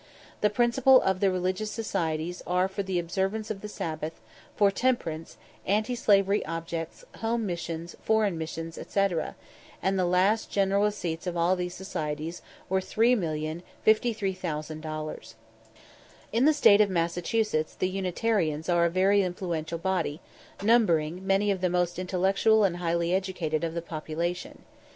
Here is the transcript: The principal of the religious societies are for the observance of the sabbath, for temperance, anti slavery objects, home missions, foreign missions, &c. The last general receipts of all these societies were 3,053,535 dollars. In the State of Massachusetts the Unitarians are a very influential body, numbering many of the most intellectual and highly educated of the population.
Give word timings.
The 0.41 0.49
principal 0.49 0.99
of 0.99 1.19
the 1.19 1.29
religious 1.29 1.69
societies 1.69 2.41
are 2.47 2.67
for 2.67 2.81
the 2.81 2.97
observance 2.97 3.51
of 3.51 3.61
the 3.61 3.67
sabbath, 3.69 4.19
for 4.55 4.71
temperance, 4.71 5.37
anti 5.67 5.93
slavery 5.93 6.43
objects, 6.43 7.05
home 7.17 7.45
missions, 7.45 7.95
foreign 8.01 8.35
missions, 8.35 8.79
&c. 8.83 9.07
The 9.09 9.35
last 10.03 10.49
general 10.49 10.85
receipts 10.85 11.27
of 11.27 11.37
all 11.37 11.55
these 11.55 11.75
societies 11.75 12.41
were 12.67 12.79
3,053,535 12.81 14.81
dollars. 14.81 15.35
In 16.33 16.45
the 16.45 16.53
State 16.53 16.81
of 16.81 16.89
Massachusetts 16.89 17.75
the 17.75 17.87
Unitarians 17.89 18.67
are 18.69 18.85
a 18.85 18.89
very 18.89 19.21
influential 19.21 19.77
body, 19.77 20.19
numbering 20.63 21.27
many 21.27 21.51
of 21.51 21.61
the 21.61 21.69
most 21.69 21.99
intellectual 21.99 22.63
and 22.63 22.77
highly 22.77 23.13
educated 23.13 23.63
of 23.63 23.75
the 23.75 23.83
population. 23.83 24.63